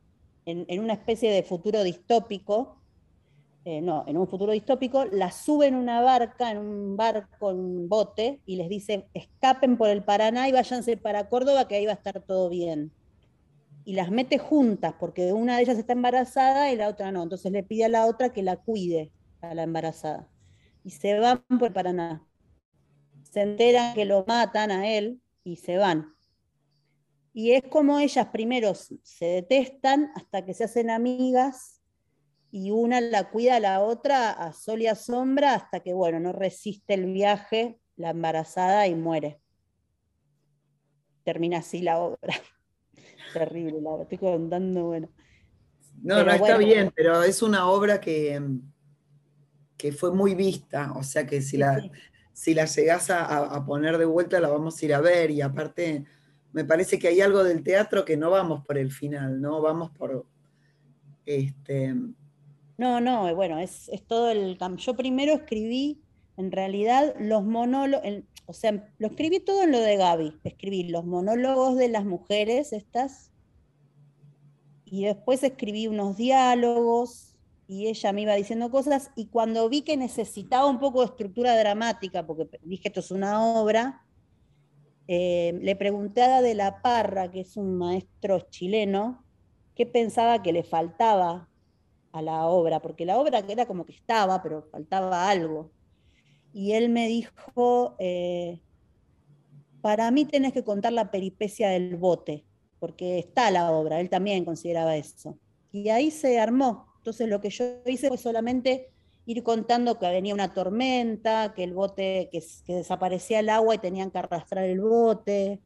[0.46, 2.77] en, una especie de futuro distópico,
[3.68, 7.58] eh, no, en un futuro distópico, la sube en una barca, en un barco, en
[7.58, 11.84] un bote, y les dice, escapen por el Paraná y váyanse para Córdoba, que ahí
[11.84, 12.92] va a estar todo bien
[13.88, 17.22] y las mete juntas, porque una de ellas está embarazada y la otra no.
[17.22, 20.28] Entonces le pide a la otra que la cuide a la embarazada.
[20.84, 22.22] Y se van por Paraná.
[23.22, 26.14] Se enteran que lo matan a él y se van.
[27.32, 31.77] Y es como ellas primero se detestan hasta que se hacen amigas
[32.50, 36.18] y una la cuida a la otra a sol y a sombra hasta que, bueno,
[36.18, 39.40] no resiste el viaje, la embarazada y muere.
[41.24, 42.34] Termina así la obra
[43.32, 45.10] terrible, la estoy contando, bueno.
[46.02, 48.40] No, no está bien, pero es una obra que,
[49.76, 51.82] que fue muy vista, o sea que si la,
[52.32, 56.04] si la llegás a, poner de vuelta la vamos a ir a ver y aparte
[56.52, 59.60] me parece que hay algo del teatro que no vamos por el final, ¿no?
[59.60, 60.24] Vamos por...
[61.26, 61.94] Este...
[62.78, 64.56] No, no, bueno, es, todo el...
[64.76, 66.00] Yo primero escribí,
[66.36, 68.06] en realidad, los monólogos,
[68.46, 72.72] o sea, lo escribí todo en lo de Gaby, escribí los monólogos de las mujeres
[72.72, 73.32] estas,
[74.84, 77.34] y después escribí unos diálogos,
[77.66, 81.58] y ella me iba diciendo cosas, y cuando vi que necesitaba un poco de estructura
[81.58, 84.06] dramática, porque dije esto es una obra,
[85.08, 89.24] eh, le pregunté a De la Parra, que es un maestro chileno,
[89.74, 91.48] qué pensaba que le faltaba
[92.12, 95.72] a la obra, porque la obra era como que estaba, pero faltaba algo
[96.52, 98.60] y él me dijo, eh,
[99.80, 102.44] para mí tenés que contar la peripecia del bote,
[102.78, 105.38] porque está la obra, él también consideraba eso.
[105.70, 106.86] Y ahí se armó.
[106.98, 108.90] Entonces lo que yo hice fue solamente
[109.26, 112.42] ir contando que venía una tormenta, que el bote, que,
[112.74, 115.60] desaparecía el agua y tenían que arrastrar el bote,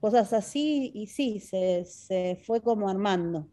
[0.00, 3.48] cosas así, y sí, se, se fue como armando.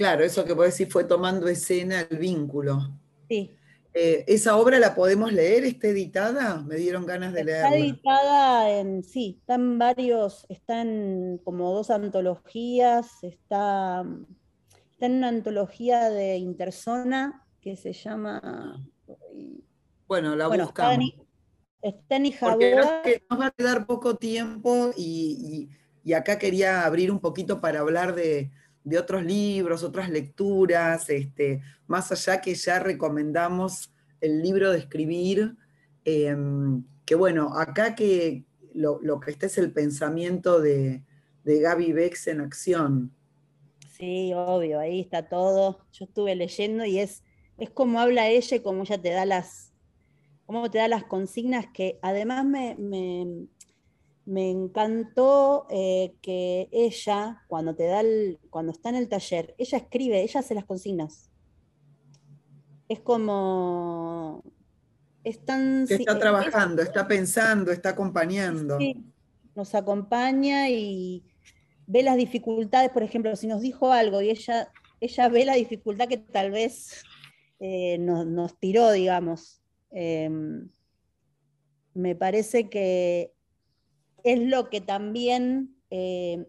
[0.00, 2.90] Claro, eso que vos decir fue tomando escena el vínculo.
[3.28, 3.50] Sí.
[3.92, 5.64] Eh, ¿Esa obra la podemos leer?
[5.64, 6.62] ¿Está editada?
[6.62, 7.68] Me dieron ganas de leerla.
[7.68, 14.06] Está editada en, sí, están varios, están como dos antologías, está,
[14.90, 18.82] está en una antología de Interzona que se llama...
[20.08, 21.10] Bueno, la buscamos.
[21.82, 22.74] Está en, Porque
[23.28, 25.68] nos va a quedar poco tiempo y
[26.16, 28.50] acá quería abrir un poquito para hablar de,
[28.84, 35.56] de otros libros, otras lecturas, este, más allá que ya recomendamos el libro de escribir,
[36.04, 41.02] em, que bueno, acá que lo, que está es el pensamiento de,
[41.44, 43.12] de Gaby Bex en acción.
[43.96, 45.84] Sí, obvio, ahí está todo.
[45.92, 47.22] Yo estuve leyendo y es,
[47.58, 49.72] es como habla ella y como ella te da las,
[50.46, 52.76] cómo te da las consignas que además me
[54.48, 58.02] encantó eh, que ella, cuando te da
[58.48, 61.30] cuando está en el taller, ella escribe, ella hace las consignas.
[62.88, 64.44] Es como
[65.24, 68.78] están está trabajando, está pensando, está acompañando.
[68.78, 69.04] Sí,
[69.56, 71.24] nos acompaña y
[71.88, 76.06] ve las dificultades, por ejemplo, si nos dijo algo y ella, ella ve la dificultad
[76.06, 77.02] que tal vez
[77.58, 79.60] eh, nos, tiró, digamos.
[79.90, 80.68] Em,
[81.94, 83.32] me parece que
[84.24, 86.46] es lo que también eh,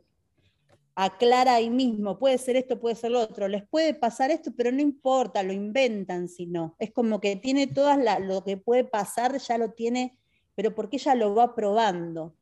[0.96, 4.72] aclara ahí mismo, puede ser esto, puede ser lo otro, les puede pasar esto, pero
[4.72, 6.76] no importa, lo inventan si no.
[6.80, 10.18] Es como que tiene todas lo que puede pasar, ya lo tiene,
[10.56, 12.36] pero porque ella lo va probando.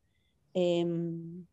[0.53, 1.45] Em,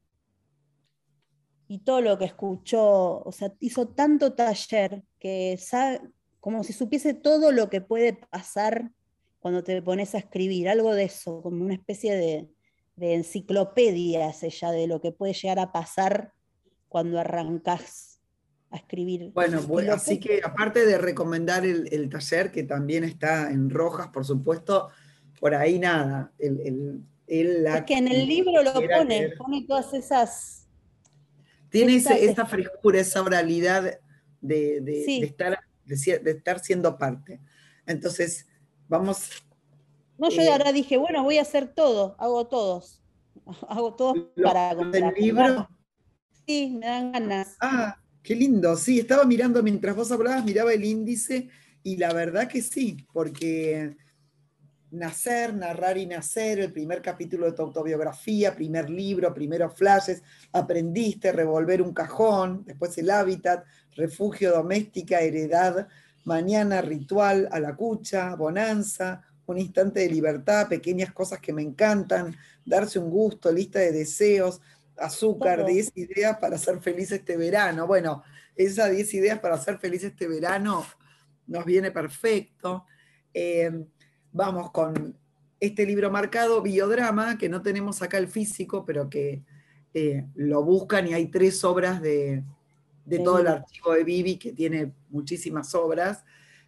[1.69, 6.01] y todo lo que escuchó, o sea, hizo tanto taller que sabe,
[6.41, 8.91] como si supiese todo lo que puede pasar
[9.39, 12.49] cuando te pones a escribir, algo de eso, como una especie de,
[12.97, 16.33] de enciclopedia ella de lo que puede llegar a pasar
[16.89, 18.21] cuando arrancas
[18.71, 19.31] a escribir.
[19.33, 19.61] Bueno,
[19.93, 24.89] así que aparte de recomendar el, taller, que también está en Rojas, por supuesto,
[25.39, 26.33] por ahí nada.
[26.39, 30.69] El, es que en el libro lo pone, pone todas esas...
[31.69, 33.99] Tiene esa frescura, esa oralidad
[34.41, 37.41] de, estar, de, estar siendo parte.
[37.85, 38.47] Entonces,
[38.89, 39.43] vamos...
[40.19, 43.03] No, yo ahora dije, bueno, voy a hacer todo, hago todos.
[43.69, 45.15] Hago todos para comprar.
[45.17, 45.69] ¿El libro?
[46.47, 47.57] Sí, me dan ganas.
[47.61, 48.77] Ah, qué lindo.
[48.77, 51.49] Sí, estaba mirando mientras vos hablabas, miraba el índice
[51.83, 53.97] y la verdad que sí, porque
[54.91, 61.33] Nacer, Narrar y Nacer, el primer capítulo de tu autobiografía, primer libro, primeros flashes, aprendiste,
[61.33, 65.87] revolver un cajón, después el hábitat, refugio doméstica, heredad,
[66.25, 72.37] mañana, ritual, a la cucha, bonanza, un instante de libertad, pequeñas cosas que me encantan,
[72.65, 74.61] darse un gusto, lista de deseos,
[74.97, 77.87] azúcar, 10 ideas para ser feliz este verano.
[77.87, 78.23] Bueno,
[78.55, 80.85] esas 10 ideas para ser feliz este verano
[81.47, 82.85] nos viene perfecto.
[83.33, 83.71] Eh,
[84.33, 85.17] vamos con
[85.61, 89.43] este libro marcado, Biodrama, que no tenemos acá el físico, pero que
[89.95, 92.45] eh, lo buscan y hay tres obras de,
[93.25, 96.25] todo el archivo de Vivi, que tiene muchísimas obras,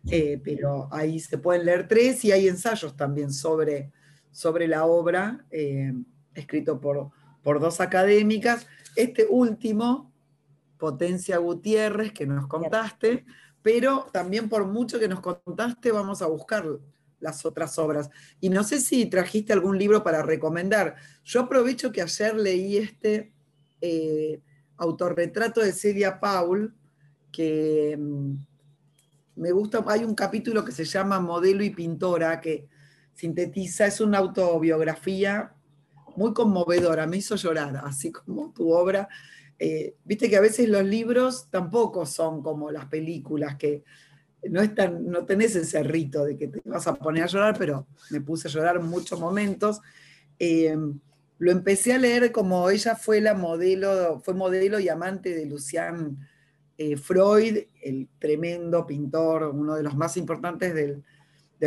[0.06, 3.92] eh, pero ahí se pueden leer tres y hay ensayos también sobre,
[4.30, 5.92] sobre la obra, eh,
[6.34, 7.10] escrito por,
[7.42, 8.66] por dos académicas.
[8.96, 10.12] Este último,
[10.78, 13.24] Potencia Gutiérrez, que nos contaste,
[13.62, 16.80] pero también por mucho que nos contaste, vamos a buscarlo
[17.20, 18.10] las otras obras.
[18.40, 20.96] Y no sé si trajiste algún libro para recomendar.
[21.24, 23.32] Yo aprovecho que ayer leí este
[23.80, 24.40] eh,
[24.76, 26.74] autorretrato de Celia Paul,
[27.32, 28.34] que mm,
[29.38, 32.68] me gusta, hay un capítulo que se llama Modelo y Pintora, que
[33.14, 35.54] sintetiza, es una autobiografía
[36.16, 39.08] muy conmovedora, me hizo llorar, así como tu obra.
[39.58, 43.84] Eh, viste que a veces los libros tampoco son como las películas, que
[44.50, 44.70] no, es
[45.00, 48.48] no tenés ese rito de que te vas a poner a llorar, pero me puse
[48.48, 49.80] a llorar en muchos momentos.
[50.38, 50.76] Eh,
[51.38, 56.18] lo empecé a leer como ella fue la modelo, fue modelo y amante de Lucian
[56.78, 61.04] eh, Freud, el tremendo pintor, uno de los más importantes del,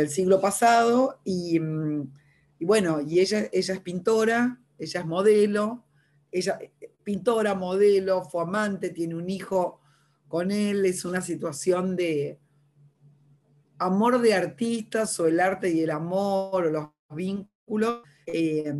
[0.08, 1.20] siglo pasado.
[1.24, 2.12] Y, mm,
[2.60, 5.84] bueno, y ella, ella es pintora, ella es modelo,
[6.30, 6.58] ella
[7.04, 9.80] pintora, modelo, fue amante, tiene un hijo
[10.28, 12.40] con él, es una situación de,
[13.82, 18.72] amor de artistas o el arte y el amor o los vínculos, eh,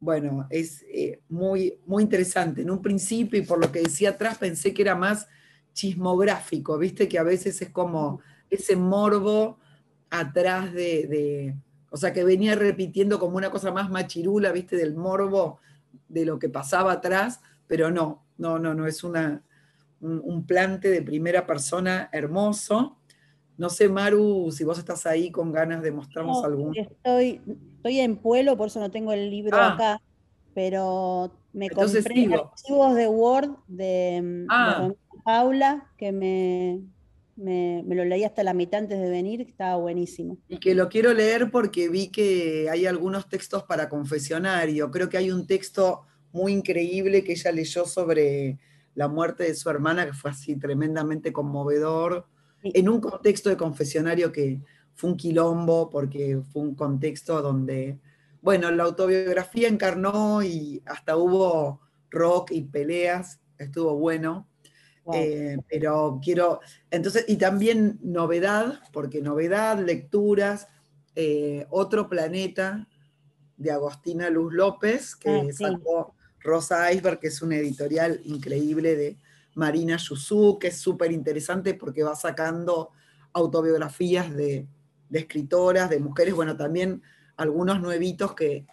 [0.00, 2.62] bueno, es eh, muy, muy interesante.
[2.62, 5.28] En un principio, y por lo que decía atrás, pensé que era más
[5.74, 9.58] chismográfico, viste que a veces es como ese morbo
[10.08, 11.54] atrás de,
[11.90, 15.60] o sea, que venía repitiendo como una cosa más machirula, viste, del morbo
[16.08, 19.44] de lo que pasaba atrás, pero no, no, no, no, es una,
[20.00, 22.96] un plante de primera persona hermoso
[23.60, 26.74] no sé, Maru, si vos estás ahí con ganas de mostrarnos algún.
[26.74, 27.42] Estoy,
[27.80, 29.72] estoy en Pueblo, por eso no tengo el libro ah.
[29.72, 30.02] acá,
[30.54, 34.90] pero me compré archivos de Word de, ah.
[35.24, 36.80] Paula, que me,
[37.36, 40.36] me, lo leí hasta la mitad antes de venir, estaba buenísimo.
[40.48, 44.90] Y que lo quiero leer porque vi que hay algunos textos para confesionario.
[44.90, 48.58] Creo que hay un texto muy increíble que ella leyó sobre
[48.94, 52.26] la muerte de su hermana, que fue así tremendamente conmovedor
[52.62, 54.60] en un contexto de confesionario que
[54.94, 57.98] fue un quilombo, porque fue un contexto donde,
[58.42, 64.46] bueno, la autobiografía encarnó y hasta hubo rock y peleas, estuvo bueno.
[65.14, 70.68] Eh, pero quiero, entonces, y también novedad, porque novedad, lecturas,
[71.16, 72.86] eh, Otro Planeta
[73.56, 79.18] de Agostina Luz López, que ah, sacó Rosa Iceberg, que es una editorial increíble de
[79.54, 82.90] Marina Yusú, que es súper interesante porque va sacando
[83.32, 84.66] autobiografías de,
[85.18, 87.02] escritoras, de mujeres, bueno, también
[87.36, 88.66] algunos nuevitos que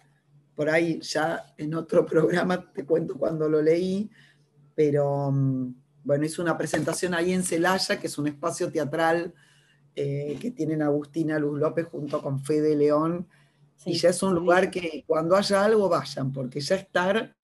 [0.54, 4.10] por ahí ya en otro programa te cuento cuando lo leí,
[4.74, 5.74] pero mm,
[6.04, 9.34] bueno, hizo una presentación ahí en Celaya, que es un espacio teatral
[9.94, 13.26] eh, que tienen Agustina Luz López junto con Fede León,
[13.84, 17.34] y ya es un lugar que cuando haya algo vayan, porque ya estar,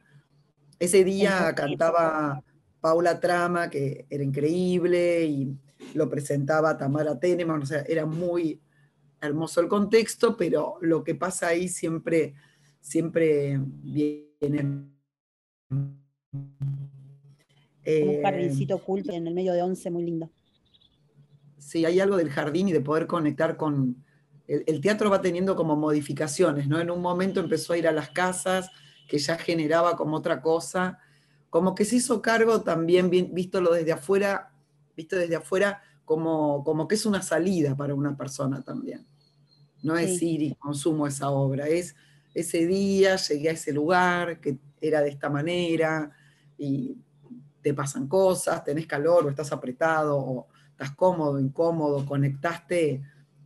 [0.78, 2.42] ese día cantaba
[2.80, 5.56] Paula Trama, que era increíble, y
[5.94, 8.60] lo presentaba Tamara Teneman, o sea, era muy
[9.26, 12.34] hermoso el contexto, pero lo que pasa ahí siempre,
[12.80, 14.88] siempre viene.
[15.70, 15.98] un
[18.22, 20.30] jardincito oculto en el medio de once, muy lindo.
[21.58, 24.04] Sí, hay algo del jardín y de poder conectar con,
[24.46, 26.78] el, teatro va teniendo como modificaciones, ¿no?
[26.78, 28.70] En un momento empezó a ir a las casas,
[29.08, 30.98] que ya generaba como otra cosa,
[31.50, 34.52] como que se hizo cargo también, visto lo desde afuera,
[34.96, 39.06] visto desde afuera, como, como que es una salida para una persona también.
[39.84, 41.94] No es ir y consumo esa obra, es
[42.34, 46.10] ese día llegué a ese lugar que era de esta manera
[46.58, 46.96] y
[47.62, 53.02] te pasan cosas, tenés calor o estás apretado o estás cómodo, incómodo, conectaste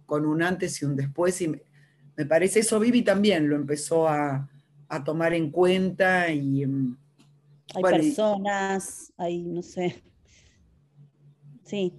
[0.07, 4.49] con un antes y un después y me, parece eso Vivi también lo empezó a,
[5.05, 6.65] tomar en cuenta y...
[6.65, 6.97] Mm,
[7.75, 10.03] hay personas, hay, no sé.
[11.65, 11.93] Sí.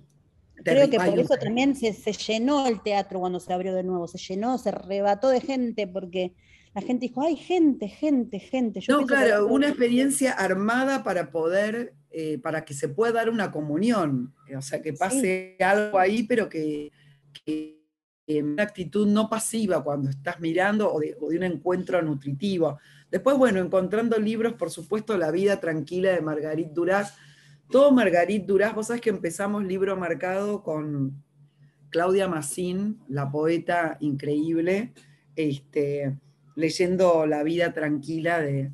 [0.63, 4.07] Creo que por eso también se, se, llenó el teatro cuando se abrió de nuevo,
[4.07, 6.33] se llenó, se rebató de gente, porque
[6.73, 8.81] la gente dijo, hay gente, gente, gente.
[8.87, 14.33] no, claro, una experiencia armada para poder, eh, para que se pueda dar una comunión,
[14.55, 16.91] o sea, que pase algo ahí, pero que,
[17.45, 17.77] que,
[18.27, 22.77] una actitud no pasiva cuando estás mirando o de, un encuentro nutritivo.
[23.09, 27.15] Después, bueno, encontrando libros, por supuesto, La vida tranquila de Margarit Duraz.
[27.69, 31.23] Todo Margarit Duraz, vos sabés que empezamos libro marcado con
[31.91, 34.91] Claudia Massín, la poeta increíble,
[35.35, 36.17] este,
[36.55, 38.71] leyendo La vida tranquila de,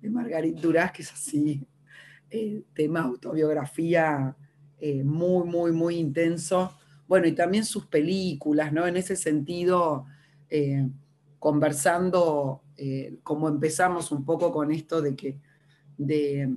[0.00, 1.66] Margarit Duraz, que es así,
[2.30, 4.34] eh, tema autobiografía
[4.80, 6.72] eh, muy, muy, muy intenso.
[7.06, 8.86] Bueno, y también sus películas, ¿no?
[8.86, 10.06] En ese sentido,
[10.48, 10.88] eh,
[11.38, 12.62] conversando,
[13.22, 15.36] como empezamos un poco con esto de que,
[15.98, 16.48] de,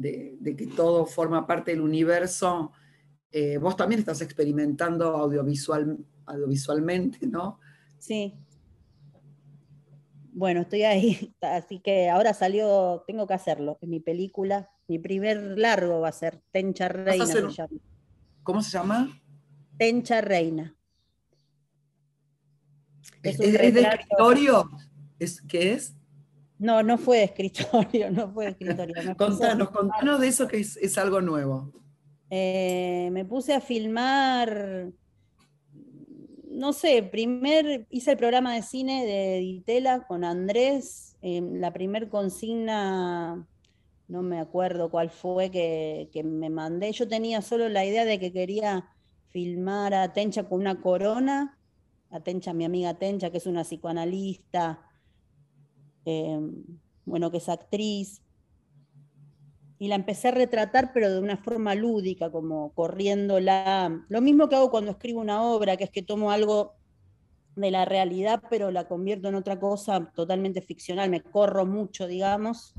[0.00, 2.72] que todo forma parte del universo,
[3.60, 7.58] vos también estás experimentando audiovisual, audiovisualmente, ¿no?
[7.98, 8.34] Sí,
[10.32, 15.58] bueno, estoy ahí, así que ahora salió, tengo que hacerlo, es mi película, mi primer
[15.58, 17.26] largo va a ser Tencha Reina.
[18.42, 19.22] ¿Cómo se llama?
[19.78, 20.76] Tencha Reina.
[23.22, 24.68] ¿Es, de escritorio?
[25.18, 25.94] ¿Es, ¿Qué es?
[26.62, 29.16] No, no fue de escritorio, no fue de escritorio.
[29.16, 31.72] contanos, contanos de eso que es, algo nuevo.
[32.30, 34.92] Eh, me puse a filmar
[36.52, 42.08] no sé, primer, hice el programa de cine de Ditela con Andrés, em, la primer
[42.08, 43.48] consigna,
[44.06, 48.32] no me acuerdo cuál fue que, me mandé, yo tenía solo la idea de que
[48.32, 48.86] quería
[49.30, 51.58] filmar a Tencha con una corona,
[52.10, 54.91] a Tencha, mi amiga Tencha, que es una psicoanalista,
[56.04, 56.64] em,
[57.04, 58.22] bueno, que es actriz,
[59.82, 64.04] y la empecé a retratar, pero de una forma lúdica, como corriéndola.
[64.08, 66.74] Lo mismo que hago cuando escribo una obra, que es que tomo algo
[67.56, 72.74] de la realidad, pero la convierto en otra cosa totalmente ficcional, me corro mucho, digamos.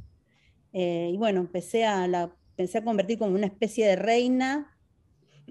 [0.71, 4.78] Eh, y bueno, empecé a, la, empecé a convertir como una especie de reina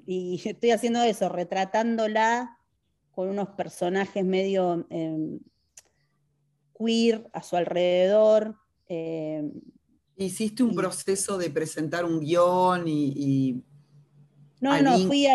[0.06, 2.58] y estoy haciendo eso, retratándola
[3.10, 5.38] con unos personajes medio em,
[6.82, 8.56] queer a su alrededor.
[8.88, 9.52] Em,
[10.16, 13.62] ¿Hiciste un proceso de presentar un guion y...
[14.60, 15.26] no, no, fui,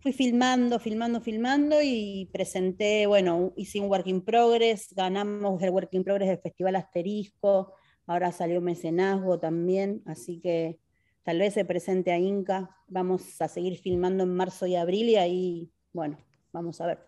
[0.00, 5.90] fui filmando, filmando, filmando y presenté, bueno, hice un Work in Progress, ganamos el Work
[5.92, 7.74] in Progress del Festival Asterisco,
[8.06, 10.80] ahora salió Mecenazgo también, así que
[11.22, 15.16] tal vez se presente a Inca, vamos a seguir filmando en marzo y abril y
[15.16, 16.18] ahí, bueno,
[16.52, 17.06] vamos a ver.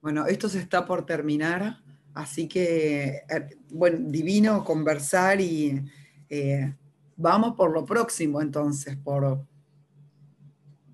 [0.00, 1.78] Bueno, esto se está por terminar.
[2.14, 5.82] Así que, eh, bueno, divino conversar y
[6.28, 6.72] eh,
[7.16, 9.44] vamos por lo próximo entonces, por,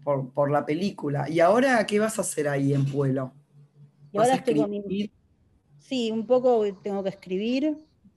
[0.02, 1.28] por, la película.
[1.28, 3.32] ¿Y ahora qué vas a hacer ahí en Pueblo?
[4.12, 5.12] Y ahora estoy mi...
[5.78, 7.76] Sí, un poco tengo que escribir,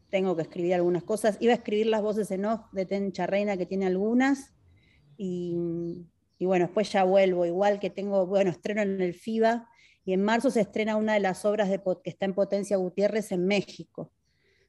[0.10, 1.38] tengo que escribir algunas cosas.
[1.42, 4.54] Iba a escribir las voces en off de Tencha Reina, que tiene algunas,
[5.18, 5.56] y,
[6.38, 9.70] y bueno, después ya vuelvo, igual que tengo, bueno, estreno en el FIBA,
[10.06, 13.32] y en marzo se estrena una de las obras de, que está en Potencia Gutiérrez
[13.32, 14.12] en México.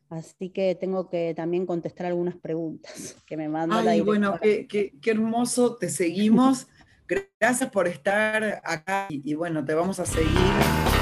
[0.09, 3.87] Así que tengo que también contestar algunas preguntas que me mandan.
[3.87, 6.69] Ay, bueno, qué, qué, hermoso, te seguimos.
[7.41, 10.94] Gracias por estar acá y, y bueno, te vamos a seguir.